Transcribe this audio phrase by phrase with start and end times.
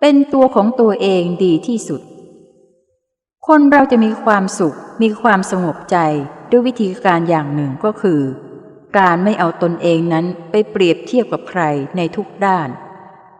[0.00, 2.00] เป็นตัวของตัวเองดีที่สุด
[3.46, 5.96] คนเราจะมีความสุข มีความสงบใจ
[6.50, 8.20] ด้วยวิธีการอย่างหนึ่งก็คือ
[8.98, 11.62] การไม่เอาตนเองนั้นไปเปรียบเทียบกับใคร
[11.96, 12.68] ในทุกด้าน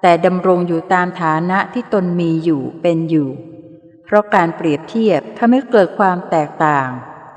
[0.03, 3.29] แต่ดำรงอยู่ตามฐานะที่ตนมีอยู่เป็นอยู่
[4.05, 6.89] เพราะการเปรียบเทียบทำให้เกิดความแตกต่าง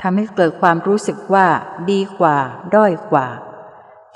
[0.02, 1.48] ทำให้เกิดความรู้สึกว่า
[1.92, 2.38] ดีกว่า
[2.76, 3.28] ด้อยกว่า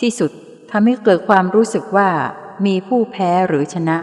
[0.01, 0.31] ที่สุด
[0.71, 2.09] ทำให้เกิดความรู้สึกว่า
[2.65, 3.97] มีผู้แพ้หรือชนะ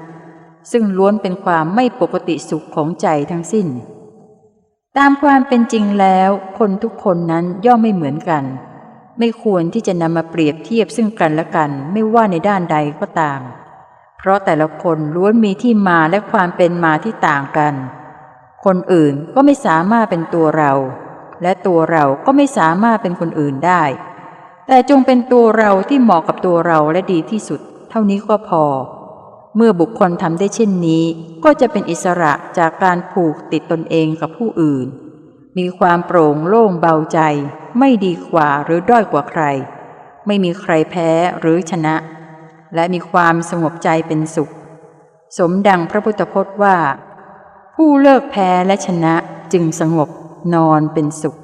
[0.70, 3.66] ซึ่งล้วนเป็นความไม่ปกติสุขของใจทั้งสิ้น
[4.98, 8.44] ตามความเป็นจริงแล้ว คนทุกคนนั้นย่อมไม่เหมือนกัน
[9.18, 13.40] ไม่ควรที่จะนำมาเปรียบเทียบซึ่งกันและกันไม่ว่าในด้านใดก็ตาม
[14.18, 17.74] เพราะแต่ละคนล้วนมีที่มาและความเป็นมาที่ต่างกัน
[18.64, 20.72] คนอื่นก็ไม่สามารถเป็นตัวเรา
[21.42, 23.82] และตัวเราก็ไม่สามารถเป็นคนอื่นได้
[24.66, 28.64] แต่จงเป็นตัวเราที่เหมาะกับตัวเราและดีที่สุด เท่านี้ก็พอ
[29.56, 31.04] เมื่อบุคคลทำได้เช่นนี้
[31.44, 34.86] ก็จะเป็นอิสระจากการผูกติดตนเองกับผู้อื่น
[35.58, 37.20] มีความโปร่งโล่งเบาใจ
[37.78, 39.42] ไม่ดีกว่าหรือด้อยกว่าใคร
[40.26, 41.94] ไม่มีใครแพ้หรือชนะ
[42.74, 44.52] และมีความสงบใจเป็นสุข
[45.38, 46.76] สมดังพระพุทธพจน์ว่า
[47.74, 49.14] ผู้เลิกแพ้และชนะ
[49.52, 50.08] จึงสงบ
[50.54, 51.36] นอนเป็นสุข